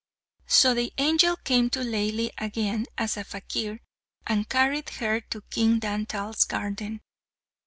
So 0.47 0.73
the 0.73 0.91
angel 0.97 1.35
came 1.35 1.69
to 1.69 1.81
Laili 1.81 2.31
again 2.39 2.87
as 2.97 3.17
a 3.17 3.23
fakir 3.23 3.81
and 4.25 4.49
carried 4.49 4.89
her 4.89 5.21
to 5.29 5.41
King 5.43 5.77
Dantal's 5.79 6.43
garden. 6.45 7.01